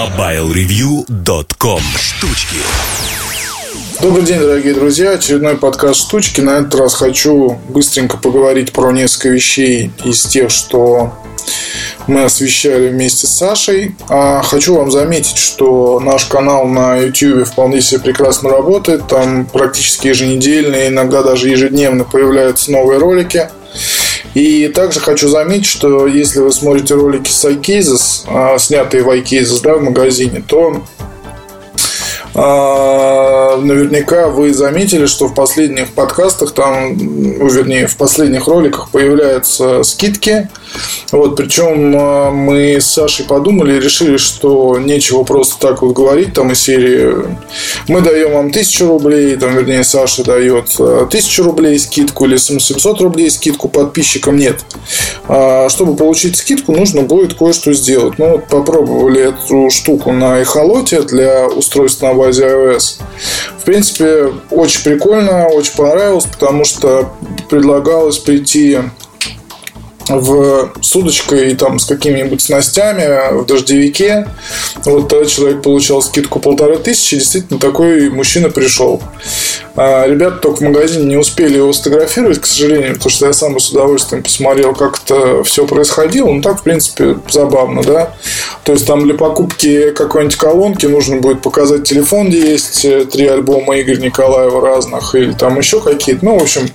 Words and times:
MobileReview.com 0.00 1.82
Штучки 1.94 2.56
Добрый 4.00 4.24
день, 4.24 4.38
дорогие 4.38 4.72
друзья. 4.72 5.10
Очередной 5.10 5.58
подкаст 5.58 6.00
«Штучки». 6.00 6.40
На 6.40 6.60
этот 6.60 6.74
раз 6.76 6.94
хочу 6.94 7.58
быстренько 7.68 8.16
поговорить 8.16 8.72
про 8.72 8.92
несколько 8.92 9.28
вещей 9.28 9.92
из 10.02 10.24
тех, 10.24 10.50
что 10.50 11.12
мы 12.06 12.24
освещали 12.24 12.88
вместе 12.88 13.26
с 13.26 13.30
Сашей. 13.30 13.94
А 14.08 14.40
хочу 14.40 14.74
вам 14.74 14.90
заметить, 14.90 15.36
что 15.36 16.00
наш 16.00 16.24
канал 16.24 16.66
на 16.66 16.96
YouTube 16.96 17.46
вполне 17.46 17.82
себе 17.82 18.00
прекрасно 18.00 18.48
работает. 18.48 19.06
Там 19.06 19.44
практически 19.44 20.08
еженедельно, 20.08 20.88
иногда 20.88 21.22
даже 21.22 21.50
ежедневно 21.50 22.04
появляются 22.04 22.72
новые 22.72 22.98
ролики. 23.00 23.50
И 24.34 24.68
также 24.68 25.00
хочу 25.00 25.28
заметить, 25.28 25.66
что 25.66 26.06
если 26.06 26.40
вы 26.40 26.52
смотрите 26.52 26.94
ролики 26.94 27.30
с 27.30 27.44
iCases, 27.44 28.24
а, 28.28 28.58
снятые 28.58 29.02
в 29.02 29.08
iCases 29.08 29.60
да, 29.62 29.74
в 29.74 29.82
магазине, 29.82 30.42
то 30.46 30.82
наверняка 32.34 34.28
вы 34.28 34.52
заметили, 34.54 35.06
что 35.06 35.26
в 35.26 35.34
последних 35.34 35.92
подкастах, 35.92 36.52
там, 36.52 36.96
ну, 36.96 37.48
вернее, 37.48 37.86
в 37.86 37.96
последних 37.96 38.46
роликах 38.46 38.90
появляются 38.90 39.82
скидки. 39.82 40.48
Вот, 41.12 41.36
причем 41.36 41.94
а, 41.96 42.30
мы 42.30 42.80
с 42.80 42.86
Сашей 42.86 43.26
подумали 43.26 43.76
и 43.76 43.80
решили, 43.80 44.16
что 44.16 44.78
нечего 44.78 45.24
просто 45.24 45.58
так 45.58 45.82
вот 45.82 45.94
говорить 45.94 46.34
там 46.34 46.52
из 46.52 46.60
серии 46.60 47.36
мы 47.88 48.00
даем 48.00 48.32
вам 48.32 48.52
тысячу 48.52 48.86
рублей, 48.86 49.36
там, 49.36 49.56
вернее, 49.56 49.82
Саша 49.82 50.22
дает 50.22 50.76
а, 50.78 51.06
тысячу 51.06 51.42
рублей 51.42 51.78
скидку 51.78 52.26
или 52.26 52.36
700 52.36 53.00
рублей 53.00 53.30
скидку 53.30 53.68
подписчикам. 53.68 54.36
Нет. 54.36 54.60
Чтобы 55.68 55.96
получить 55.96 56.36
скидку, 56.36 56.72
нужно 56.72 57.02
будет 57.02 57.34
кое-что 57.34 57.72
сделать. 57.72 58.18
Ну, 58.18 58.32
вот 58.32 58.46
попробовали 58.46 59.28
эту 59.28 59.70
штуку 59.70 60.12
на 60.12 60.40
эхолоте 60.40 61.02
для 61.02 61.46
устройства 61.46 62.08
на 62.08 62.14
базе 62.14 62.29
iOS. 62.38 63.00
В 63.58 63.64
принципе, 63.64 64.32
очень 64.50 64.82
прикольно, 64.84 65.46
очень 65.46 65.74
понравилось, 65.76 66.26
потому 66.26 66.64
что 66.64 67.14
предлагалось 67.48 68.18
прийти 68.18 68.78
в 70.18 70.72
с 70.82 70.96
удочкой 70.96 71.52
и 71.52 71.54
там 71.54 71.78
с 71.78 71.84
какими-нибудь 71.86 72.42
снастями 72.42 73.40
в 73.40 73.46
дождевике. 73.46 74.28
Вот 74.84 75.08
тогда 75.08 75.26
человек 75.26 75.62
получал 75.62 76.02
скидку 76.02 76.40
полторы 76.40 76.78
тысячи. 76.78 77.16
Действительно, 77.16 77.58
такой 77.58 78.10
мужчина 78.10 78.50
пришел. 78.50 79.02
А 79.76 80.06
ребята 80.06 80.38
только 80.38 80.58
в 80.58 80.60
магазине 80.62 81.04
не 81.04 81.16
успели 81.16 81.56
его 81.56 81.72
сфотографировать, 81.72 82.40
к 82.40 82.46
сожалению, 82.46 82.94
потому 82.94 83.10
что 83.10 83.26
я 83.26 83.32
сам 83.32 83.58
с 83.58 83.70
удовольствием 83.70 84.22
посмотрел, 84.22 84.74
как 84.74 85.00
это 85.04 85.44
все 85.44 85.66
происходило. 85.66 86.30
Ну, 86.30 86.42
так, 86.42 86.60
в 86.60 86.62
принципе, 86.62 87.16
забавно, 87.30 87.82
да. 87.82 88.14
То 88.64 88.72
есть, 88.72 88.86
там 88.86 89.04
для 89.04 89.14
покупки 89.14 89.92
какой-нибудь 89.92 90.36
колонки 90.36 90.86
нужно 90.86 91.16
будет 91.16 91.40
показать 91.40 91.84
телефон, 91.84 92.28
где 92.28 92.52
есть 92.52 92.84
э, 92.84 93.04
три 93.04 93.26
альбома 93.26 93.80
Игоря 93.80 94.00
Николаева 94.00 94.60
разных, 94.60 95.14
или 95.14 95.32
там 95.32 95.56
еще 95.58 95.80
какие-то. 95.80 96.24
Ну, 96.24 96.38
в 96.38 96.42
общем, 96.42 96.68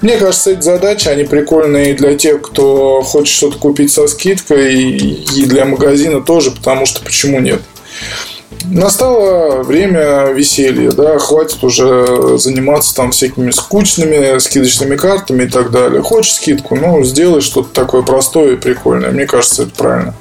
мне 0.00 0.16
кажется, 0.16 0.52
эти 0.52 0.62
задачи, 0.62 1.08
они 1.08 1.24
прикольные 1.24 1.94
для 1.94 2.14
тех, 2.14 2.42
кто 2.42 2.75
хочет 3.02 3.34
что-то 3.34 3.58
купить 3.58 3.92
со 3.92 4.06
скидкой, 4.06 4.74
и 4.74 5.46
для 5.46 5.64
магазина 5.64 6.20
тоже, 6.20 6.50
потому 6.50 6.86
что 6.86 7.02
почему 7.02 7.40
нет? 7.40 7.60
настало 8.64 9.62
время 9.62 10.26
веселья, 10.32 10.90
да, 10.90 11.18
хватит 11.18 11.62
уже 11.62 12.38
заниматься 12.38 12.94
там 12.94 13.10
всякими 13.10 13.50
скучными 13.50 14.38
скидочными 14.38 14.96
картами 14.96 15.44
и 15.44 15.48
так 15.48 15.70
далее. 15.70 16.02
Хочешь 16.02 16.34
скидку, 16.34 16.76
ну, 16.76 17.02
сделай 17.04 17.40
что-то 17.40 17.68
такое 17.72 18.02
простое 18.02 18.54
и 18.54 18.56
прикольное. 18.56 19.10
Мне 19.10 19.26
кажется, 19.26 19.64
это 19.64 19.72
правильно. 19.76 20.14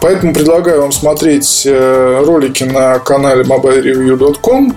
Поэтому 0.00 0.34
предлагаю 0.34 0.82
вам 0.82 0.92
смотреть 0.92 1.62
э, 1.66 2.22
ролики 2.24 2.64
на 2.64 2.98
канале 2.98 3.44
mobilereview.com 3.44 4.76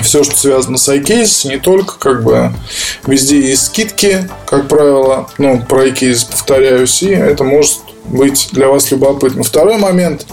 все, 0.00 0.24
что 0.24 0.36
связано 0.36 0.78
с 0.78 0.88
iCase, 0.88 1.48
не 1.48 1.58
только, 1.58 1.98
как 1.98 2.22
бы 2.22 2.52
везде 3.06 3.40
есть 3.40 3.66
скидки, 3.66 4.28
как 4.46 4.68
правило, 4.68 5.28
ну, 5.38 5.62
про 5.68 5.86
iCase 5.86 6.30
повторяюсь, 6.30 7.02
и 7.02 7.10
это 7.10 7.44
может 7.44 7.78
быть 8.04 8.48
для 8.52 8.68
вас 8.68 8.90
любопытно. 8.90 9.42
Второй 9.42 9.76
момент. 9.78 10.26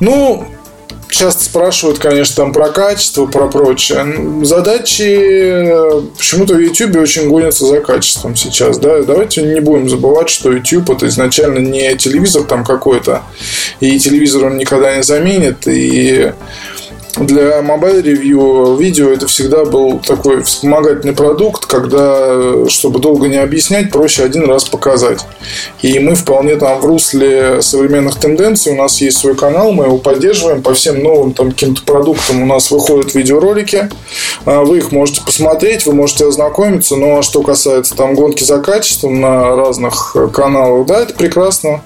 Ну, 0.00 0.46
часто 1.14 1.44
спрашивают, 1.44 1.98
конечно, 1.98 2.36
там 2.36 2.52
про 2.52 2.68
качество, 2.68 3.26
про 3.26 3.48
прочее. 3.48 4.44
Задачи 4.44 5.72
почему-то 6.16 6.54
в 6.54 6.60
YouTube 6.60 6.96
очень 6.96 7.28
гонятся 7.28 7.66
за 7.66 7.80
качеством 7.80 8.36
сейчас. 8.36 8.78
Да? 8.78 9.02
Давайте 9.02 9.42
не 9.42 9.60
будем 9.60 9.88
забывать, 9.88 10.28
что 10.28 10.52
YouTube 10.52 10.90
это 10.90 11.06
изначально 11.06 11.58
не 11.58 11.94
телевизор 11.96 12.42
там 12.44 12.64
какой-то, 12.64 13.22
и 13.80 13.98
телевизор 13.98 14.46
он 14.46 14.58
никогда 14.58 14.96
не 14.96 15.02
заменит, 15.02 15.66
и 15.66 16.32
для 17.18 17.60
Mobile 17.60 18.02
Review 18.02 18.76
видео 18.78 19.10
это 19.10 19.26
всегда 19.26 19.64
был 19.64 20.00
такой 20.00 20.42
вспомогательный 20.42 21.14
продукт, 21.14 21.66
когда, 21.66 22.68
чтобы 22.68 22.98
долго 22.98 23.28
не 23.28 23.36
объяснять, 23.36 23.90
проще 23.90 24.24
один 24.24 24.48
раз 24.48 24.64
показать. 24.64 25.20
И 25.82 25.98
мы 25.98 26.14
вполне 26.14 26.56
там 26.56 26.80
в 26.80 26.84
русле 26.84 27.62
современных 27.62 28.16
тенденций, 28.16 28.72
у 28.72 28.76
нас 28.76 29.00
есть 29.00 29.18
свой 29.18 29.36
канал, 29.36 29.72
мы 29.72 29.84
его 29.84 29.98
поддерживаем, 29.98 30.62
по 30.62 30.74
всем 30.74 31.02
новым 31.02 31.34
там 31.34 31.52
каким-то 31.52 31.82
продуктам 31.82 32.42
у 32.42 32.46
нас 32.46 32.70
выходят 32.70 33.14
видеоролики, 33.14 33.88
а, 34.44 34.64
вы 34.64 34.78
их 34.78 34.90
можете 34.90 35.22
посмотреть, 35.22 35.86
вы 35.86 35.94
можете 35.94 36.26
ознакомиться, 36.26 36.96
но 36.96 37.22
что 37.22 37.42
касается 37.42 37.94
там 37.94 38.14
гонки 38.14 38.42
за 38.42 38.58
качеством 38.58 39.20
на 39.20 39.54
разных 39.54 40.16
каналах, 40.32 40.86
да, 40.86 41.02
это 41.02 41.14
прекрасно, 41.14 41.82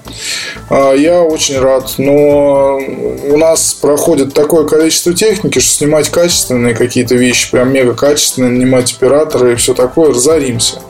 а, 0.69 0.93
я 0.93 1.21
очень 1.21 1.59
рад, 1.59 1.95
но 1.97 2.79
у 3.27 3.37
нас 3.37 3.73
проходит 3.73 4.33
такое 4.33 4.65
количество 4.65 5.13
техники, 5.19 5.59
что 5.59 5.69
снимать 5.71 6.09
качественные 6.09 6.73
какие-то 6.73 7.15
вещи, 7.15 7.51
прям 7.51 7.73
мега 7.73 7.93
качественные, 7.93 8.51
нанимать 8.51 8.93
оператора 8.93 9.51
и 9.51 9.55
все 9.55 9.73
такое, 9.73 10.09
разоримся. 10.09 10.81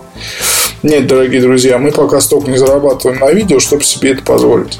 Нет, 0.83 1.07
дорогие 1.07 1.41
друзья, 1.41 1.79
мы 1.79 1.91
пока 1.91 2.21
столько 2.21 2.51
не 2.51 2.57
зарабатываем 2.57 3.19
на 3.19 3.31
видео, 3.31 3.59
чтобы 3.59 3.83
себе 3.83 4.11
это 4.11 4.21
позволить. 4.21 4.79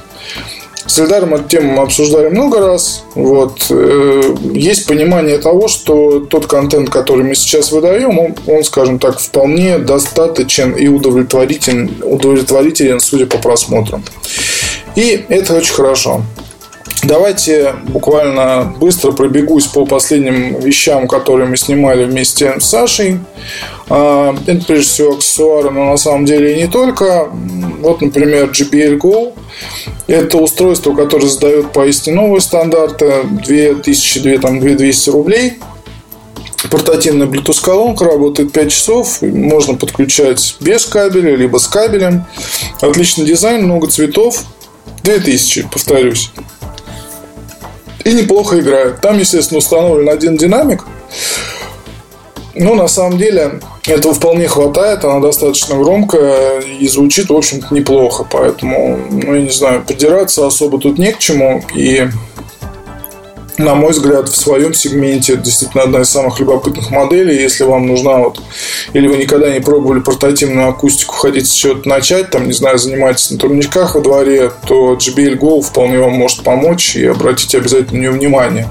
С 0.85 0.99
Эльдаром 0.99 1.33
эту 1.33 1.47
тему 1.47 1.73
мы 1.73 1.83
обсуждали 1.83 2.29
много 2.29 2.59
раз. 2.59 3.03
Вот. 3.15 3.65
Э, 3.69 4.35
есть 4.53 4.87
понимание 4.87 5.37
того, 5.37 5.67
что 5.67 6.19
тот 6.19 6.47
контент, 6.47 6.89
который 6.89 7.23
мы 7.23 7.35
сейчас 7.35 7.71
выдаем, 7.71 8.17
он, 8.17 8.35
он 8.47 8.63
скажем 8.63 8.97
так, 8.97 9.19
вполне 9.19 9.77
достаточен 9.77 10.71
и 10.71 10.87
удовлетворителен, 10.87 12.01
удовлетворителен, 12.03 12.99
судя 12.99 13.25
по 13.25 13.37
просмотрам. 13.37 14.03
И 14.95 15.25
это 15.29 15.55
очень 15.55 15.73
хорошо. 15.73 16.23
Давайте 17.03 17.75
буквально 17.87 18.73
быстро 18.77 19.13
пробегусь 19.13 19.67
по 19.67 19.85
последним 19.85 20.59
вещам, 20.59 21.07
которые 21.07 21.47
мы 21.47 21.55
снимали 21.55 22.03
вместе 22.03 22.59
с 22.59 22.65
Сашей. 22.65 23.19
А, 23.87 24.35
это 24.45 24.65
прежде 24.65 24.89
всего 24.89 25.13
аксессуары, 25.13 25.71
но 25.71 25.91
на 25.91 25.97
самом 25.97 26.25
деле 26.25 26.53
и 26.53 26.63
не 26.63 26.67
только. 26.67 27.29
Вот, 27.79 28.01
например, 28.01 28.49
JBL 28.49 28.97
Go. 28.97 29.33
Это 30.07 30.37
устройство, 30.39 30.93
которое 30.93 31.27
задает 31.27 31.71
поистине 31.71 32.17
новые 32.17 32.41
стандарты. 32.41 33.23
2000, 33.45 34.37
там, 34.39 34.59
2200 34.59 35.09
рублей. 35.09 35.59
Портативная 36.69 37.27
Bluetooth 37.27 37.63
колонка 37.63 38.03
работает 38.03 38.51
5 38.51 38.71
часов. 38.71 39.21
Можно 39.21 39.75
подключать 39.75 40.57
без 40.59 40.85
кабеля, 40.85 41.35
либо 41.35 41.59
с 41.59 41.67
кабелем. 41.67 42.25
Отличный 42.81 43.25
дизайн, 43.25 43.63
много 43.63 43.87
цветов. 43.87 44.43
2000, 45.03 45.69
повторюсь 45.71 46.29
и 48.03 48.13
неплохо 48.13 48.59
играют. 48.59 49.01
Там, 49.01 49.19
естественно, 49.19 49.59
установлен 49.59 50.09
один 50.09 50.37
динамик. 50.37 50.85
Но 52.55 52.75
на 52.75 52.87
самом 52.87 53.17
деле 53.17 53.59
этого 53.87 54.13
вполне 54.13 54.47
хватает, 54.47 55.03
она 55.05 55.19
достаточно 55.19 55.75
громкая 55.75 56.59
и 56.59 56.87
звучит, 56.87 57.29
в 57.29 57.35
общем-то, 57.35 57.73
неплохо. 57.73 58.27
Поэтому, 58.29 58.99
ну, 59.09 59.33
я 59.33 59.41
не 59.41 59.49
знаю, 59.49 59.83
придираться 59.85 60.45
особо 60.45 60.79
тут 60.79 60.97
не 60.97 61.11
к 61.11 61.19
чему. 61.19 61.63
И 61.73 62.07
на 63.59 63.75
мой 63.75 63.91
взгляд, 63.91 64.29
в 64.29 64.35
своем 64.35 64.73
сегменте 64.73 65.35
действительно 65.35 65.83
одна 65.83 66.01
из 66.01 66.09
самых 66.09 66.39
любопытных 66.39 66.91
моделей. 66.91 67.35
Если 67.35 67.65
вам 67.65 67.87
нужна 67.87 68.17
вот, 68.17 68.41
или 68.93 69.05
вы 69.05 69.17
никогда 69.17 69.51
не 69.51 69.59
пробовали 69.59 69.99
портативную 69.99 70.69
акустику, 70.69 71.15
хотите 71.15 71.45
с 71.45 71.51
чего-то 71.51 71.87
начать, 71.87 72.29
там, 72.29 72.47
не 72.47 72.53
знаю, 72.53 72.79
занимаетесь 72.79 73.31
на 73.31 73.37
турничках 73.37 73.95
во 73.95 74.01
дворе, 74.01 74.51
то 74.65 74.93
JBL 74.93 75.37
Go 75.37 75.61
вполне 75.61 75.99
вам 75.99 76.13
может 76.13 76.43
помочь 76.43 76.95
и 76.95 77.05
обратите 77.05 77.57
обязательно 77.57 77.97
на 77.97 78.01
нее 78.03 78.11
внимание. 78.11 78.69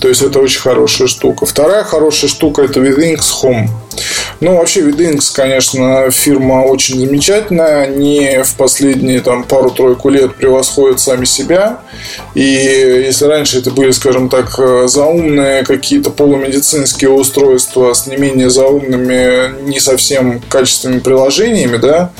То 0.00 0.08
есть 0.08 0.22
это 0.22 0.38
очень 0.38 0.60
хорошая 0.60 1.08
штука. 1.08 1.44
Вторая 1.44 1.82
хорошая 1.82 2.30
штука 2.30 2.62
это 2.62 2.80
Withings 2.80 3.32
Home. 3.42 3.68
Ну, 4.44 4.58
вообще, 4.58 4.82
Видинкс, 4.82 5.30
конечно, 5.30 6.10
фирма 6.10 6.64
очень 6.66 7.00
замечательная. 7.00 7.84
Они 7.84 8.40
в 8.44 8.56
последние 8.56 9.20
там 9.20 9.42
пару-тройку 9.42 10.10
лет 10.10 10.34
превосходят 10.34 11.00
сами 11.00 11.24
себя. 11.24 11.78
И 12.34 12.42
если 12.42 13.24
раньше 13.24 13.60
это 13.60 13.70
были, 13.70 13.90
скажем 13.92 14.28
так, 14.28 14.60
заумные 14.86 15.64
какие-то 15.64 16.10
полумедицинские 16.10 17.08
устройства 17.08 17.94
с 17.94 18.06
не 18.06 18.18
менее 18.18 18.50
заумными, 18.50 19.62
не 19.62 19.80
совсем 19.80 20.42
качественными 20.50 21.00
приложениями, 21.00 21.78
да, 21.78 22.10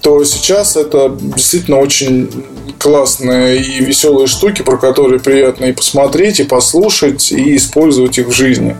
то 0.00 0.22
сейчас 0.22 0.76
это 0.76 1.12
действительно 1.18 1.78
очень 1.78 2.30
классные 2.78 3.60
и 3.60 3.84
веселые 3.84 4.28
штуки, 4.28 4.62
про 4.62 4.76
которые 4.76 5.18
приятно 5.18 5.64
и 5.64 5.72
посмотреть, 5.72 6.38
и 6.38 6.44
послушать, 6.44 7.32
и 7.32 7.56
использовать 7.56 8.18
их 8.18 8.28
в 8.28 8.32
жизни. 8.32 8.76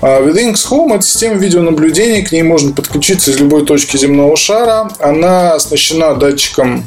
А 0.00 0.22
Withings 0.22 0.66
Home– 0.70 0.94
это 0.96 1.02
система 1.02 1.36
видеонаблюдения, 1.36 2.05
к 2.22 2.32
ней 2.32 2.42
можно 2.42 2.72
подключиться 2.72 3.30
из 3.30 3.38
любой 3.38 3.64
точки 3.64 3.96
земного 3.96 4.36
шара. 4.36 4.90
Она 4.98 5.54
оснащена 5.54 6.14
датчиком 6.14 6.84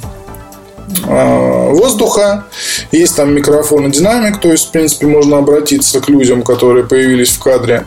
а, 1.07 1.69
воздуха. 1.69 2.45
Есть 2.91 3.15
там 3.15 3.33
микрофон 3.33 3.87
и 3.87 3.91
динамик, 3.91 4.39
то 4.39 4.51
есть, 4.51 4.69
в 4.69 4.71
принципе, 4.71 5.07
можно 5.07 5.37
обратиться 5.37 5.99
к 6.01 6.09
людям, 6.09 6.41
которые 6.41 6.85
появились 6.85 7.29
в 7.29 7.39
кадре. 7.39 7.85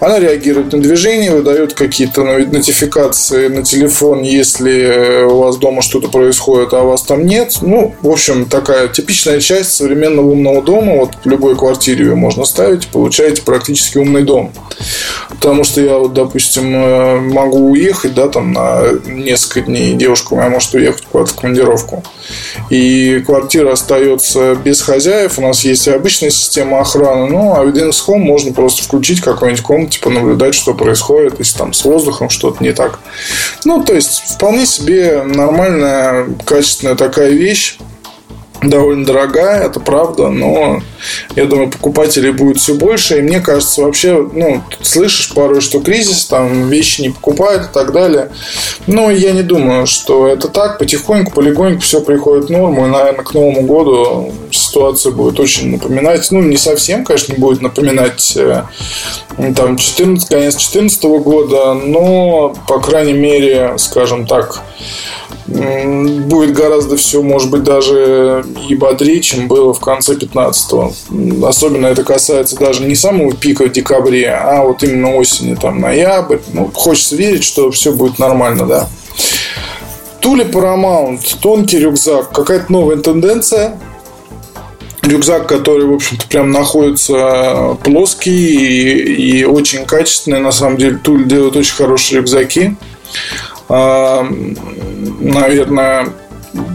Она 0.00 0.18
реагирует 0.18 0.72
на 0.72 0.80
движение, 0.80 1.30
выдает 1.30 1.74
какие-то 1.74 2.24
нотификации 2.24 3.48
на 3.48 3.62
телефон, 3.62 4.22
если 4.22 5.24
у 5.24 5.38
вас 5.40 5.58
дома 5.58 5.82
что-то 5.82 6.08
происходит, 6.08 6.72
а 6.72 6.82
вас 6.82 7.02
там 7.02 7.26
нет. 7.26 7.58
Ну, 7.60 7.94
в 8.00 8.08
общем, 8.08 8.46
такая 8.46 8.88
типичная 8.88 9.40
часть 9.40 9.72
современного 9.72 10.30
умного 10.30 10.62
дома. 10.62 10.96
Вот 10.96 11.10
в 11.22 11.28
любой 11.28 11.54
квартире 11.54 12.06
ее 12.06 12.14
можно 12.14 12.44
ставить, 12.44 12.88
получаете 12.88 13.42
практически 13.42 13.98
умный 13.98 14.22
дом. 14.22 14.52
Потому 15.28 15.64
что 15.64 15.80
я, 15.80 15.98
вот, 15.98 16.14
допустим, 16.14 16.74
э, 16.74 17.20
могу 17.20 17.70
уехать, 17.70 18.14
да, 18.14 18.28
там 18.28 18.52
на 18.52 18.84
несколько 19.06 19.62
дней, 19.62 19.94
девушка 19.94 20.34
моя 20.34 20.48
может 20.48 20.74
уехать 20.74 21.04
куда-то 21.10 21.32
в 21.32 21.36
командировку 21.36 22.02
и 22.68 23.22
квартира 23.26 23.72
остается 23.72 24.54
без 24.54 24.80
хозяев. 24.80 25.38
У 25.38 25.42
нас 25.42 25.64
есть 25.64 25.86
и 25.86 25.90
обычная 25.90 26.30
система 26.30 26.80
охраны, 26.80 27.26
ну, 27.28 27.54
а 27.54 27.64
в 27.64 27.68
Home 27.70 28.18
можно 28.18 28.52
просто 28.52 28.82
включить 28.82 29.20
какой-нибудь 29.20 29.62
комнате, 29.62 29.89
типа 29.90 30.10
наблюдать, 30.10 30.54
что 30.54 30.74
происходит, 30.74 31.38
если 31.38 31.58
там 31.58 31.72
с 31.72 31.84
воздухом 31.84 32.30
что-то 32.30 32.62
не 32.62 32.72
так. 32.72 33.00
Ну, 33.64 33.82
то 33.84 33.94
есть, 33.94 34.22
вполне 34.34 34.66
себе 34.66 35.22
нормальная, 35.22 36.28
качественная 36.44 36.96
такая 36.96 37.30
вещь 37.30 37.78
довольно 38.62 39.04
дорогая, 39.04 39.66
это 39.66 39.80
правда, 39.80 40.28
но 40.28 40.80
я 41.34 41.46
думаю, 41.46 41.70
покупателей 41.70 42.32
будет 42.32 42.58
все 42.58 42.74
больше. 42.74 43.18
И 43.18 43.22
мне 43.22 43.40
кажется, 43.40 43.82
вообще, 43.82 44.28
ну, 44.32 44.62
слышишь 44.82 45.32
порой, 45.34 45.60
что 45.60 45.80
кризис, 45.80 46.26
там 46.26 46.68
вещи 46.68 47.02
не 47.02 47.10
покупают 47.10 47.64
и 47.64 47.72
так 47.72 47.92
далее. 47.92 48.30
Но 48.86 49.10
я 49.10 49.32
не 49.32 49.42
думаю, 49.42 49.86
что 49.86 50.26
это 50.28 50.48
так. 50.48 50.78
Потихоньку, 50.78 51.32
полегоньку 51.32 51.80
все 51.80 52.00
приходит 52.00 52.46
в 52.46 52.50
норму. 52.50 52.86
И, 52.86 52.90
наверное, 52.90 53.24
к 53.24 53.34
Новому 53.34 53.62
году 53.62 54.32
ситуация 54.50 55.12
будет 55.12 55.40
очень 55.40 55.70
напоминать. 55.70 56.30
Ну, 56.30 56.42
не 56.42 56.56
совсем, 56.56 57.04
конечно, 57.04 57.32
не 57.32 57.38
будет 57.38 57.62
напоминать 57.62 58.36
э, 58.36 58.64
там 59.56 59.76
14, 59.76 60.28
конец 60.28 60.54
2014 60.54 61.02
года, 61.04 61.74
но, 61.74 62.54
по 62.68 62.80
крайней 62.80 63.14
мере, 63.14 63.74
скажем 63.78 64.26
так, 64.26 64.62
будет 65.50 66.52
гораздо 66.52 66.96
все, 66.96 67.22
может 67.22 67.50
быть, 67.50 67.64
даже 67.64 68.44
и 68.68 68.74
бодрее, 68.74 69.20
чем 69.20 69.48
было 69.48 69.74
в 69.74 69.80
конце 69.80 70.14
15-го. 70.14 71.46
Особенно 71.46 71.86
это 71.86 72.04
касается 72.04 72.56
даже 72.56 72.84
не 72.84 72.94
самого 72.94 73.32
пика 73.32 73.64
в 73.64 73.72
декабре, 73.72 74.30
а 74.30 74.62
вот 74.62 74.82
именно 74.84 75.16
осени, 75.16 75.56
там, 75.56 75.80
ноябрь. 75.80 76.38
Ну, 76.52 76.70
хочется 76.72 77.16
верить, 77.16 77.44
что 77.44 77.70
все 77.70 77.92
будет 77.92 78.18
нормально, 78.18 78.66
да. 78.66 78.88
Тули 80.20 80.44
Paramount, 80.44 81.20
тонкий 81.40 81.78
рюкзак, 81.78 82.30
какая-то 82.30 82.70
новая 82.70 82.98
тенденция. 82.98 83.78
Рюкзак, 85.02 85.48
который, 85.48 85.86
в 85.86 85.94
общем-то, 85.94 86.28
прям 86.28 86.52
находится 86.52 87.76
плоский 87.82 88.30
и, 88.30 89.40
и 89.40 89.44
очень 89.44 89.86
качественный. 89.86 90.40
На 90.40 90.52
самом 90.52 90.76
деле, 90.76 90.98
Туль 91.02 91.26
делает 91.26 91.56
очень 91.56 91.74
хорошие 91.74 92.20
рюкзаки. 92.20 92.76
А, 93.70 94.26
наверное, 95.20 96.08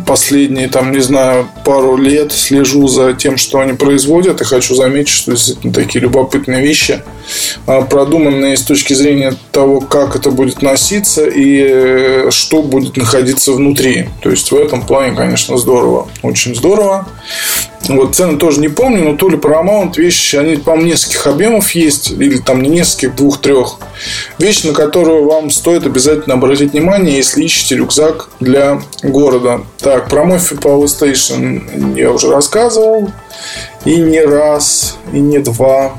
последние, 0.07 0.69
там, 0.69 0.91
не 0.91 1.01
знаю, 1.01 1.49
пару 1.65 1.97
лет 1.97 2.31
слежу 2.31 2.87
за 2.87 3.13
тем, 3.13 3.37
что 3.37 3.59
они 3.59 3.73
производят, 3.73 4.39
и 4.39 4.45
хочу 4.45 4.75
заметить, 4.75 5.09
что 5.09 5.31
действительно 5.31 5.73
такие 5.73 6.01
любопытные 6.01 6.61
вещи, 6.61 7.03
а, 7.67 7.81
продуманные 7.81 8.55
с 8.55 8.61
точки 8.61 8.93
зрения 8.93 9.33
того, 9.51 9.81
как 9.81 10.15
это 10.15 10.31
будет 10.31 10.61
носиться 10.61 11.25
и 11.25 11.65
э, 11.67 12.31
что 12.31 12.61
будет 12.61 12.95
находиться 12.95 13.51
внутри. 13.51 14.07
То 14.21 14.29
есть 14.29 14.51
в 14.51 14.55
этом 14.55 14.85
плане, 14.85 15.15
конечно, 15.15 15.57
здорово. 15.57 16.07
Очень 16.23 16.55
здорово. 16.55 17.07
Вот 17.87 18.15
цены 18.15 18.37
тоже 18.37 18.61
не 18.61 18.67
помню, 18.67 19.03
но 19.03 19.17
то 19.17 19.29
ли 19.29 19.37
Paramount 19.37 19.97
вещи, 19.97 20.35
они, 20.35 20.55
по-моему, 20.55 20.87
нескольких 20.87 21.27
объемов 21.27 21.71
есть, 21.71 22.11
или 22.11 22.37
там 22.39 22.61
не 22.61 22.69
нескольких, 22.69 23.15
двух-трех. 23.15 23.77
Вещь, 24.39 24.63
на 24.63 24.73
которую 24.73 25.25
вам 25.25 25.49
стоит 25.49 25.85
обязательно 25.85 26.35
обратить 26.35 26.73
внимание, 26.73 27.17
если 27.17 27.43
ищете 27.43 27.75
рюкзак 27.75 28.29
для 28.39 28.81
города. 29.03 29.61
Так, 29.79 30.09
про 30.09 30.23
мой 30.23 30.37
Power 30.37 30.85
Station 30.85 31.97
я 31.97 32.11
уже 32.11 32.31
рассказывал. 32.31 33.11
И 33.83 33.97
не 33.97 34.21
раз, 34.21 34.97
и 35.13 35.19
не 35.19 35.39
два. 35.39 35.95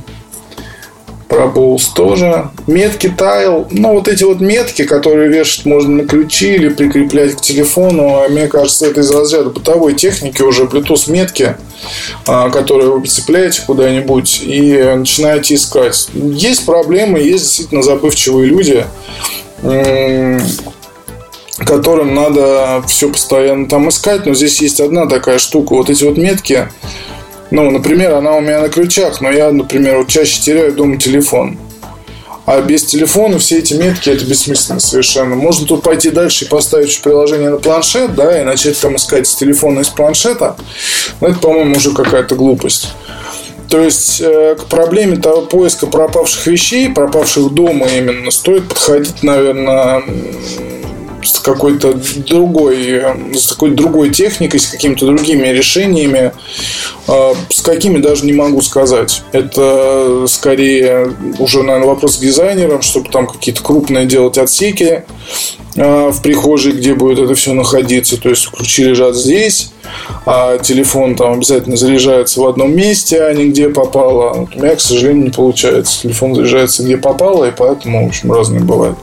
Про 1.29 1.47
Bowls 1.47 1.83
тоже. 1.95 2.51
Метки 2.67 3.09
тайл. 3.09 3.67
Ну, 3.71 3.95
вот 3.95 4.07
эти 4.07 4.23
вот 4.23 4.41
метки, 4.41 4.85
которые 4.85 5.29
вешать 5.29 5.67
можно 5.67 6.03
на 6.03 6.07
ключи 6.07 6.55
или 6.55 6.69
прикреплять 6.69 7.35
к 7.37 7.41
телефону, 7.41 8.23
а 8.23 8.29
мне 8.29 8.47
кажется, 8.47 8.87
это 8.87 9.01
из 9.01 9.11
разряда 9.11 9.51
бытовой 9.51 9.95
техники 9.95 10.43
уже 10.43 10.65
Bluetooth 10.65 11.11
метки, 11.11 11.57
а, 12.27 12.51
которые 12.51 12.91
вы 12.91 13.01
прицепляете 13.01 13.63
куда-нибудь 13.67 14.43
и 14.45 14.73
начинаете 14.97 15.57
искать. 15.57 16.09
Есть 16.15 16.65
проблемы, 16.65 17.19
есть 17.19 17.45
действительно 17.45 17.83
забывчивые 17.83 18.47
люди, 18.47 18.87
которым 21.59 22.15
надо 22.15 22.83
все 22.87 23.09
постоянно 23.11 23.67
там 23.67 23.89
искать, 23.89 24.27
но 24.27 24.35
здесь 24.35 24.61
есть 24.61 24.81
одна 24.81 25.07
такая 25.07 25.39
штука. 25.39 25.75
Вот 25.75 25.91
эти 25.91 26.05
вот 26.05 26.19
метки, 26.19 26.69
ну, 27.51 27.71
например, 27.71 28.15
она 28.15 28.35
у 28.37 28.41
меня 28.41 28.61
на 28.61 28.69
ключах, 28.69 29.21
но 29.21 29.31
я, 29.31 29.51
например, 29.51 29.99
вот 29.99 30.09
чаще 30.09 30.41
теряю 30.41 30.73
дома 30.73 30.97
телефон. 30.97 31.59
А 32.47 32.61
без 32.61 32.85
телефона 32.85 33.41
все 33.41 33.59
эти 33.59 33.75
метки 33.75 34.09
это 34.09 34.25
бессмысленно 34.25 34.79
совершенно. 34.79 35.35
Можно 35.35 35.67
тут 35.67 35.83
пойти 35.83 36.11
дальше 36.11 36.45
и 36.45 36.49
поставить 36.49 37.01
приложение 37.03 37.51
на 37.51 37.57
планшет, 37.57 38.15
да, 38.15 38.41
и 38.41 38.45
начать 38.45 38.81
там 38.81 38.95
искать 38.95 39.27
с 39.27 39.35
телефона 39.35 39.81
из 39.81 39.89
планшета. 39.89 40.57
Но 41.21 41.29
это, 41.29 41.39
по-моему, 41.41 41.77
уже 41.77 41.93
какая-то 41.93 42.37
глупость. 42.37 42.93
То 43.69 43.81
есть 43.81 44.21
э, 44.21 44.55
к 44.57 44.67
проблеме 44.67 45.17
того 45.17 45.43
поиска 45.43 45.89
пропавших 45.89 46.47
вещей, 46.47 46.89
пропавших 46.89 47.51
дома 47.51 47.89
именно, 47.89 48.31
стоит 48.31 48.69
подходить, 48.69 49.25
наверное, 49.25 50.05
с 51.27 51.41
какой-то 51.41 51.95
другой, 52.17 53.03
с 53.35 53.47
такой 53.47 53.71
другой 53.71 54.11
техникой, 54.11 54.61
с 54.61 54.67
какими-то 54.67 55.07
другими 55.07 55.49
решениями, 55.49 56.33
а, 57.09 57.35
с 57.51 57.61
какими 57.63 57.99
даже 57.99 58.25
не 58.25 58.33
могу 58.33 58.63
сказать. 58.63 59.23
Это 59.33 60.27
скорее 60.29 61.15
уже, 61.39 61.63
наверное, 61.63 61.89
вопрос 61.89 62.17
к 62.17 62.21
дизайнерам, 62.21 62.83
чтобы 62.83 63.11
там 63.11 63.27
какие-то 63.27 63.63
крупные 63.63 64.07
делать 64.07 64.39
отсеки 64.39 65.05
а, 65.77 66.11
в 66.11 66.23
прихожей, 66.23 66.73
где 66.73 66.95
будет 66.95 67.19
это 67.19 67.35
все 67.35 67.53
находиться. 67.53 68.21
То 68.21 68.29
есть 68.29 68.49
ключи 68.51 68.85
лежат 68.85 69.17
здесь, 69.17 69.73
а 70.25 70.59
телефон 70.59 71.17
там 71.17 71.35
обязательно 71.35 71.77
заряжается 71.77 72.41
в 72.41 72.47
одном 72.47 72.75
месте, 72.75 73.23
а 73.23 73.33
не 73.33 73.51
где 73.51 73.69
попало. 73.69 74.35
Вот 74.35 74.57
у 74.57 74.59
меня, 74.59 74.77
к 74.77 74.81
сожалению, 74.81 75.25
не 75.25 75.31
получается. 75.31 76.03
Телефон 76.03 76.35
заряжается 76.35 76.83
где 76.83 76.97
попало, 76.97 77.45
и 77.47 77.53
поэтому, 77.57 78.05
в 78.05 78.09
общем, 78.09 78.33
разные 78.33 78.63
бывают. 78.63 78.97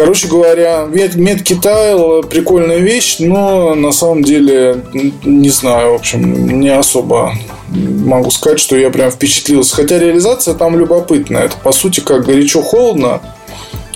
Короче 0.00 0.28
говоря, 0.28 0.86
метки 0.86 1.54
тайл 1.54 2.22
прикольная 2.22 2.78
вещь, 2.78 3.16
но 3.18 3.74
на 3.74 3.92
самом 3.92 4.24
деле, 4.24 4.82
не 5.24 5.50
знаю, 5.50 5.92
в 5.92 5.96
общем, 5.96 6.58
не 6.58 6.70
особо 6.70 7.34
могу 7.68 8.30
сказать, 8.30 8.60
что 8.60 8.78
я 8.78 8.88
прям 8.88 9.10
впечатлился. 9.10 9.76
Хотя 9.76 9.98
реализация 9.98 10.54
там 10.54 10.78
любопытная. 10.78 11.42
Это, 11.42 11.56
по 11.62 11.72
сути, 11.72 12.00
как 12.00 12.24
горячо-холодно. 12.24 13.20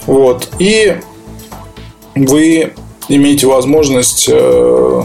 Вот. 0.05 0.51
И 0.59 0.95
вы 2.15 2.75
имеете 3.09 3.47
возможность 3.47 4.29
э, 4.31 5.03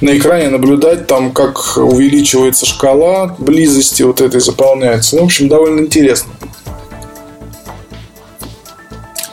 на 0.00 0.18
экране 0.18 0.48
наблюдать 0.48 1.06
там, 1.06 1.30
как 1.30 1.76
увеличивается 1.76 2.66
шкала 2.66 3.36
близости 3.38 4.02
вот 4.02 4.20
этой 4.20 4.40
заполняется. 4.40 5.14
Ну, 5.14 5.22
в 5.22 5.26
общем, 5.26 5.46
довольно 5.46 5.82
интересно. 5.82 6.32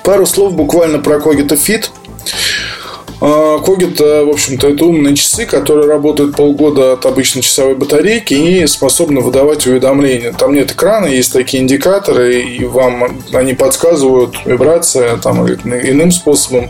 Пару 0.06 0.28
слов 0.28 0.54
буквально 0.54 1.00
про 1.00 1.16
Cogito 1.16 1.58
Fit. 1.58 1.90
Когит, 3.66 4.00
в 4.00 4.30
общем-то, 4.30 4.70
это 4.70 4.86
умные 4.86 5.16
часы, 5.16 5.48
которые 5.48 5.88
работают 5.88 6.36
полгода 6.36 6.94
от 6.94 7.06
обычной 7.08 7.42
часовой 7.42 7.76
батарейки 7.76 8.36
и 8.36 8.68
способны 8.68 9.22
выдавать 9.22 9.66
уведомления. 9.66 10.32
Там 10.32 10.54
нет 10.54 10.72
экрана, 10.72 11.08
есть 11.08 11.34
такие 11.34 11.64
индикаторы, 11.64 12.42
и 12.42 12.66
вам 12.66 13.20
они 13.34 13.56
подсказывают 13.56 14.36
вибрация 14.46 15.18
там, 15.18 15.48
или 15.48 15.58
иным 15.92 16.12
способом. 16.12 16.70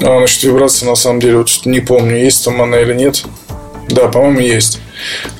А, 0.00 0.18
значит, 0.18 0.42
вибрация, 0.42 0.90
на 0.90 0.96
самом 0.96 1.20
деле, 1.20 1.38
вот 1.38 1.48
не 1.64 1.80
помню, 1.80 2.18
есть 2.18 2.44
там 2.44 2.60
она 2.60 2.80
или 2.80 2.92
нет. 2.92 3.24
Да, 3.88 4.08
по-моему, 4.08 4.40
есть. 4.40 4.78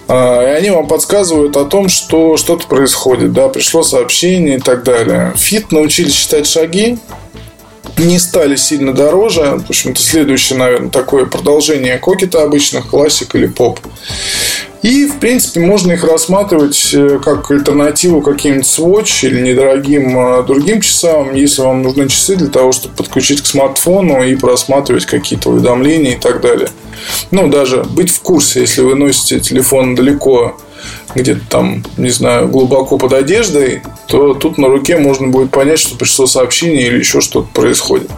А, 0.09 0.43
и 0.43 0.51
они 0.57 0.71
вам 0.71 0.89
подсказывают 0.89 1.57
о 1.57 1.65
том, 1.65 1.89
что 1.89 2.37
что-то 2.37 2.67
происходит, 2.67 3.33
да, 3.33 3.49
пришло 3.49 3.83
сообщение 3.83 4.57
и 4.57 4.61
так 4.61 4.83
далее. 4.83 5.33
Фит 5.37 5.73
научились 5.73 6.15
считать 6.15 6.47
шаги, 6.47 6.99
не 8.07 8.19
стали 8.19 8.57
сильно 8.57 8.93
дороже. 8.93 9.61
В 9.67 9.71
общем-то, 9.71 10.01
следующее, 10.01 10.59
наверное, 10.59 10.91
такое 10.91 11.27
продолжение 11.27 11.99
кокета 11.99 12.43
обычных, 12.43 12.89
классик 12.89 13.35
или 13.35 13.47
поп. 13.47 13.81
И, 14.83 15.07
в 15.07 15.19
принципе, 15.19 15.61
можно 15.61 15.93
их 15.93 16.05
рассматривать 16.05 16.95
э, 16.95 17.19
как 17.23 17.51
альтернативу 17.51 18.23
каким-нибудь 18.23 18.65
Swatch 18.65 19.27
или 19.27 19.41
недорогим 19.41 20.19
э, 20.19 20.43
другим 20.45 20.81
часам, 20.81 21.35
если 21.35 21.61
вам 21.61 21.83
нужны 21.83 22.09
часы 22.09 22.35
для 22.37 22.49
того, 22.49 22.73
чтобы 22.73 22.95
подключить 22.95 23.43
к 23.43 23.47
смартфону 23.47 24.23
и 24.23 24.37
просматривать 24.37 25.05
какие-то 25.05 25.51
уведомления 25.51 26.17
и 26.17 26.19
так 26.19 26.41
далее. 26.41 26.71
Ну, 27.31 27.49
даже 27.49 27.83
быть 27.83 28.11
в 28.11 28.21
курсе, 28.21 28.61
если 28.61 28.81
вы 28.81 28.95
носите 28.95 29.41
телефон 29.41 29.95
далеко 29.95 30.57
где-то 31.15 31.41
там, 31.49 31.85
не 31.97 32.11
знаю, 32.11 32.49
глубоко 32.49 32.99
под 32.99 33.13
одеждой, 33.13 33.83
то 34.07 34.35
тут 34.35 34.59
на 34.59 34.69
руке 34.69 34.97
можно 34.97 35.29
будет 35.29 35.51
понять, 35.51 35.79
что 35.79 35.97
пришло 35.97 36.27
сообщение 36.27 36.87
или 36.87 36.99
еще 36.99 37.21
что-то 37.21 37.49
происходит. 37.53 38.11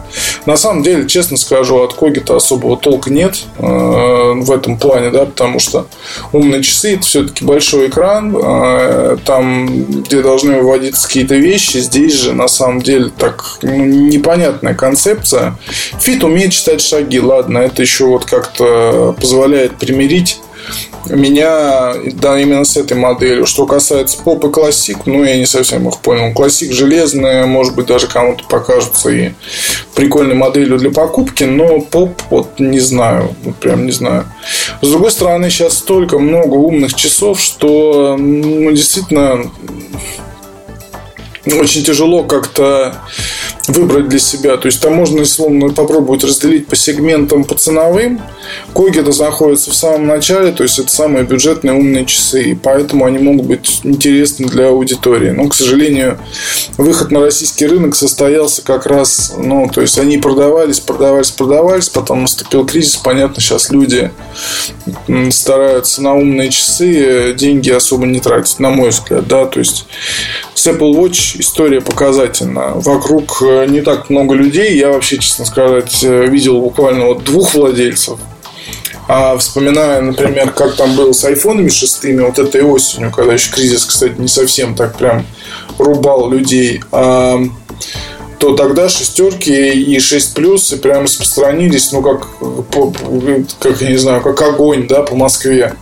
На 0.45 0.57
самом 0.57 0.83
деле, 0.83 1.07
честно 1.07 1.37
скажу, 1.37 1.81
от 1.81 1.93
Когита 1.93 2.35
особого 2.35 2.77
толка 2.77 3.11
нет 3.11 3.43
э, 3.57 3.63
в 3.63 4.51
этом 4.51 4.77
плане, 4.77 5.09
да, 5.09 5.25
потому 5.25 5.59
что 5.59 5.87
умные 6.31 6.63
часы 6.63 6.95
это 6.95 7.05
все-таки 7.05 7.45
большой 7.45 7.87
экран, 7.87 8.35
э, 8.35 9.17
там, 9.25 9.83
где 10.01 10.21
должны 10.21 10.57
выводиться 10.57 11.07
какие-то 11.07 11.35
вещи, 11.35 11.77
здесь 11.77 12.13
же 12.13 12.33
на 12.33 12.47
самом 12.47 12.81
деле 12.81 13.11
так 13.15 13.59
ну, 13.61 13.85
непонятная 13.85 14.73
концепция. 14.73 15.55
Фит 15.99 16.23
умеет 16.23 16.51
читать 16.51 16.81
шаги, 16.81 17.19
ладно, 17.19 17.59
это 17.59 17.81
еще 17.81 18.05
вот 18.05 18.25
как-то 18.25 19.15
позволяет 19.19 19.77
примирить 19.77 20.39
меня 21.09 21.93
да, 22.13 22.39
именно 22.39 22.65
с 22.65 22.77
этой 22.77 22.97
моделью. 22.97 23.45
Что 23.45 23.65
касается 23.65 24.21
поп 24.21 24.45
и 24.45 24.49
классик, 24.49 25.05
ну, 25.05 25.23
я 25.23 25.37
не 25.37 25.45
совсем 25.45 25.87
их 25.87 25.99
понял. 25.99 26.33
Классик 26.33 26.71
железная, 26.71 27.45
может 27.45 27.75
быть, 27.75 27.87
даже 27.87 28.07
кому-то 28.07 28.43
покажется 28.45 29.09
и 29.09 29.31
прикольной 29.95 30.35
моделью 30.35 30.77
для 30.77 30.91
покупки, 30.91 31.43
но 31.43 31.81
поп, 31.81 32.21
вот 32.29 32.59
не 32.59 32.79
знаю, 32.79 33.35
вот 33.43 33.55
прям 33.57 33.85
не 33.85 33.91
знаю. 33.91 34.25
С 34.81 34.89
другой 34.89 35.11
стороны, 35.11 35.49
сейчас 35.49 35.77
столько 35.77 36.19
много 36.19 36.55
умных 36.55 36.93
часов, 36.93 37.39
что 37.39 38.15
ну, 38.17 38.71
действительно 38.71 39.51
очень 41.45 41.83
тяжело 41.83 42.23
как-то 42.23 42.95
выбрать 43.67 44.09
для 44.09 44.19
себя. 44.19 44.57
То 44.57 44.65
есть 44.67 44.81
там 44.81 44.93
можно 44.93 45.23
словно 45.25 45.69
попробовать 45.69 46.23
разделить 46.23 46.67
по 46.67 46.75
сегментам 46.75 47.43
по 47.45 47.55
ценовым. 47.55 48.21
Когита 48.75 49.11
находится 49.23 49.71
в 49.71 49.75
самом 49.75 50.07
начале, 50.07 50.51
то 50.51 50.63
есть 50.63 50.79
это 50.79 50.89
самые 50.89 51.23
бюджетные 51.23 51.73
умные 51.73 52.05
часы, 52.05 52.43
и 52.43 52.55
поэтому 52.55 53.05
они 53.05 53.19
могут 53.19 53.45
быть 53.45 53.79
интересны 53.83 54.47
для 54.47 54.67
аудитории. 54.67 55.29
Но, 55.29 55.47
к 55.47 55.55
сожалению, 55.55 56.19
выход 56.77 57.11
на 57.11 57.21
российский 57.21 57.65
рынок 57.65 57.95
состоялся 57.95 58.61
как 58.61 58.85
раз, 58.85 59.33
ну, 59.37 59.69
то 59.73 59.81
есть 59.81 59.97
они 59.97 60.17
продавались, 60.17 60.79
продавались, 60.79 61.31
продавались, 61.31 61.89
потом 61.89 62.21
наступил 62.21 62.65
кризис, 62.65 62.97
понятно, 62.97 63.41
сейчас 63.41 63.69
люди 63.69 64.11
стараются 65.29 66.01
на 66.01 66.13
умные 66.15 66.49
часы 66.49 67.33
деньги 67.37 67.69
особо 67.69 68.05
не 68.05 68.19
тратить, 68.19 68.59
на 68.59 68.69
мой 68.69 68.89
взгляд, 68.89 69.27
да, 69.27 69.45
то 69.45 69.59
есть 69.59 69.85
с 70.55 70.67
Apple 70.67 70.93
Watch 70.93 71.39
история 71.39 71.81
показательна. 71.81 72.73
Вокруг 72.75 73.41
э, 73.41 73.65
не 73.67 73.81
так 73.81 74.09
много 74.09 74.35
людей. 74.35 74.77
Я 74.77 74.89
вообще, 74.89 75.17
честно 75.17 75.45
сказать, 75.45 76.03
э, 76.03 76.27
видел 76.27 76.61
буквально 76.61 77.05
вот 77.05 77.23
двух 77.23 77.53
владельцев. 77.53 78.19
А 79.07 79.37
вспоминая, 79.37 80.01
например, 80.01 80.51
как 80.51 80.75
там 80.75 80.95
было 80.95 81.11
с 81.11 81.23
айфонами 81.25 81.67
шестыми, 81.67 82.21
вот 82.21 82.39
этой 82.39 82.61
осенью, 82.61 83.11
когда 83.11 83.33
еще 83.33 83.51
кризис, 83.51 83.85
кстати, 83.85 84.13
не 84.17 84.29
совсем 84.29 84.75
так 84.75 84.97
прям 84.97 85.25
рубал 85.77 86.29
людей. 86.29 86.81
А 86.91 87.41
то 88.43 88.53
тогда 88.55 88.89
шестерки 88.89 89.53
и 89.53 89.97
6 90.01 90.33
плюс 90.33 90.73
и 90.73 90.75
прям 90.75 91.03
распространились, 91.03 91.93
ну, 91.93 92.01
как, 92.01 92.27
как, 93.57 93.81
я 93.81 93.89
не 93.89 93.95
знаю, 93.95 94.21
как 94.21 94.41
огонь, 94.41 94.85
да, 94.85 95.01
по 95.01 95.15
Москве. 95.15 95.75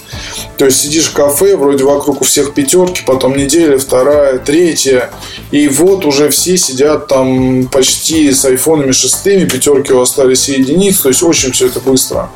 То 0.60 0.66
есть 0.66 0.80
сидишь 0.80 1.08
в 1.08 1.14
кафе, 1.14 1.56
вроде 1.56 1.86
вокруг 1.86 2.22
у 2.22 2.24
всех 2.24 2.54
пятерки, 2.54 3.02
потом 3.04 3.36
неделя, 3.36 3.80
вторая, 3.80 4.38
третья, 4.38 5.10
и 5.50 5.68
вот 5.70 6.06
уже 6.06 6.30
все 6.30 6.56
сидят 6.56 7.08
там 7.08 7.66
почти 7.66 8.32
с 8.32 8.46
айфонами 8.46 8.92
шестыми, 8.92 9.50
пятерки 9.50 9.92
у 9.94 10.02
остались 10.02 10.48
и 10.48 10.54
единицы, 10.54 11.02
то 11.02 11.10
есть 11.10 11.24
очень 11.24 11.54
все 11.54 11.66
это 11.66 11.80
быстро 11.80 12.30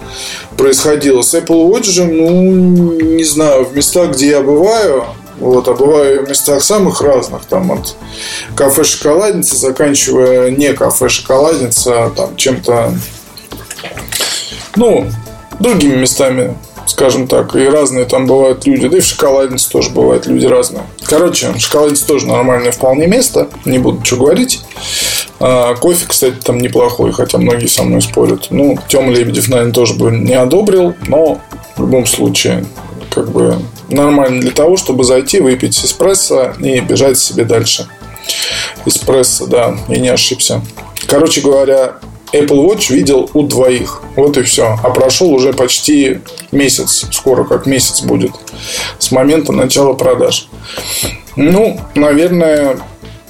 происходило. 0.58 1.22
С 1.22 1.36
Apple 1.36 1.70
Watch 1.70 1.84
же, 1.84 2.06
ну, 2.06 3.00
не 3.00 3.26
знаю, 3.26 3.66
в 3.66 3.76
местах, 3.76 4.14
где 4.14 4.30
я 4.30 4.42
бываю, 4.42 5.06
вот, 5.40 5.68
а 5.68 5.74
бываю 5.74 6.26
в 6.26 6.30
местах 6.30 6.64
самых 6.64 7.02
разных, 7.02 7.46
там 7.46 7.72
от 7.72 7.96
кафе 8.56 8.84
шоколадница, 8.84 9.56
заканчивая 9.56 10.50
не 10.52 10.74
кафе 10.74 11.10
шоколадница, 11.10 12.12
там 12.16 12.36
чем-то, 12.36 12.94
ну, 14.76 15.08
другими 15.60 15.96
местами, 15.96 16.56
скажем 16.88 17.28
так, 17.28 17.56
и 17.56 17.68
разные 17.68 18.06
там 18.06 18.28
бывают 18.28 18.66
люди, 18.66 18.88
да 18.88 18.98
и 18.98 19.02
в 19.02 19.06
шоколаднице 19.06 19.70
тоже 19.70 19.90
бывают 19.90 20.26
люди 20.28 20.46
разные. 20.46 20.84
Короче, 21.04 21.54
шоколадница 21.58 22.08
тоже 22.08 22.28
нормальное 22.28 22.72
вполне 22.72 23.08
место, 23.08 23.50
не 23.66 23.80
буду 23.80 24.04
что 24.06 24.18
говорить. 24.18 24.62
А, 25.40 25.76
кофе, 25.76 26.06
кстати, 26.08 26.36
там 26.36 26.60
неплохой, 26.60 27.12
хотя 27.12 27.38
многие 27.38 27.68
со 27.68 27.84
мной 27.84 28.02
спорят. 28.02 28.48
Ну, 28.52 28.78
Тёма 28.88 29.12
Лебедев, 29.12 29.50
наверное, 29.50 29.74
тоже 29.74 29.94
бы 29.96 30.12
не 30.12 30.34
одобрил, 30.34 30.96
но 31.08 31.42
в 31.76 31.82
любом 31.82 32.06
случае, 32.06 32.66
как 33.10 33.30
бы 33.32 33.60
нормально 33.90 34.42
для 34.42 34.52
того, 34.52 34.78
чтобы 34.78 35.04
зайти, 35.04 35.40
выпить 35.40 35.84
эспрессо 35.84 36.54
и 36.60 36.80
бежать 36.80 37.18
себе 37.18 37.46
дальше. 37.46 37.88
Эспрессо, 38.86 39.48
да, 39.48 39.78
я 39.88 40.00
не 40.00 40.10
ошибся. 40.10 40.62
Короче 41.08 41.42
говоря, 41.42 41.96
Apple 42.34 42.66
Watch 42.66 42.94
видел 42.94 43.30
у 43.34 43.44
двоих. 43.44 44.02
Вот 44.16 44.38
и 44.38 44.44
все. 44.44 44.78
А 44.84 44.90
прошел 44.90 45.32
уже 45.32 45.54
почти 45.54 46.20
месяц. 46.52 47.06
Скоро 47.12 47.44
как 47.44 47.66
месяц 47.66 48.02
будет. 48.02 48.32
С 49.00 49.12
момента 49.12 49.52
начала 49.52 49.94
продаж. 49.94 50.50
Ну, 51.36 51.80
наверное, 51.96 52.78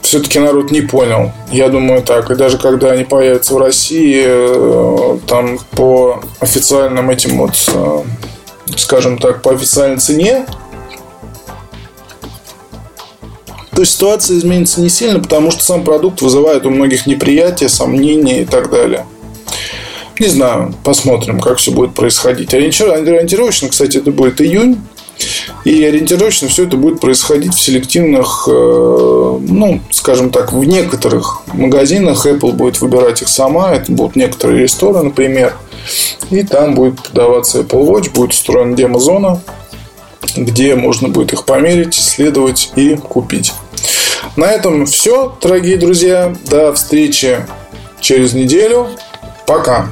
все-таки 0.01 0.39
народ 0.39 0.71
не 0.71 0.81
понял. 0.81 1.31
Я 1.51 1.69
думаю 1.69 2.01
так. 2.01 2.31
И 2.31 2.35
даже 2.35 2.57
когда 2.57 2.91
они 2.91 3.03
появятся 3.03 3.55
в 3.55 3.57
России, 3.57 4.23
э, 4.25 5.17
там 5.27 5.59
по 5.71 6.21
официальным 6.39 7.09
этим 7.09 7.37
вот 7.37 7.55
э, 7.73 8.01
скажем 8.77 9.17
так, 9.17 9.41
по 9.41 9.51
официальной 9.51 9.97
цене, 9.97 10.45
то 13.75 13.83
ситуация 13.83 14.37
изменится 14.37 14.81
не 14.81 14.89
сильно, 14.89 15.19
потому 15.19 15.51
что 15.51 15.63
сам 15.63 15.83
продукт 15.83 16.21
вызывает 16.21 16.65
у 16.65 16.69
многих 16.69 17.07
неприятия, 17.07 17.69
сомнения 17.69 18.41
и 18.43 18.45
так 18.45 18.69
далее. 18.69 19.05
Не 20.17 20.27
знаю, 20.27 20.73
посмотрим, 20.83 21.41
как 21.41 21.57
все 21.57 21.71
будет 21.71 21.93
происходить. 21.93 22.53
Ориентировочно, 22.53 23.67
кстати, 23.67 23.97
это 23.97 24.11
будет 24.11 24.39
июнь. 24.39 24.79
И 25.65 25.83
ориентировочно 25.83 26.47
все 26.47 26.65
это 26.65 26.77
будет 26.77 27.01
происходить 27.01 27.53
в 27.53 27.59
селективных, 27.59 28.47
э, 28.47 28.51
ну, 28.51 29.81
скажем 29.89 30.29
так, 30.29 30.53
в 30.53 30.63
некоторых 30.63 31.41
магазинах 31.53 32.25
Apple 32.25 32.51
будет 32.51 32.79
выбирать 32.81 33.21
их 33.21 33.27
сама. 33.27 33.73
Это 33.73 33.91
будут 33.91 34.15
некоторые 34.15 34.63
рестораны, 34.63 35.05
например. 35.05 35.55
И 36.29 36.43
там 36.43 36.75
будет 36.75 37.01
продаваться 37.01 37.61
Apple 37.61 37.85
Watch, 37.87 38.11
будет 38.11 38.31
устроена 38.31 38.75
демо-зона, 38.75 39.41
где 40.35 40.75
можно 40.75 41.09
будет 41.09 41.33
их 41.33 41.45
померить, 41.45 41.97
исследовать 41.97 42.71
и 42.75 42.95
купить. 42.95 43.53
На 44.35 44.45
этом 44.45 44.85
все, 44.85 45.35
дорогие 45.41 45.77
друзья. 45.77 46.35
До 46.49 46.73
встречи 46.73 47.45
через 48.01 48.33
неделю. 48.33 48.89
Пока. 49.47 49.87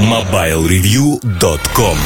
MobileReview.com 0.00 1.98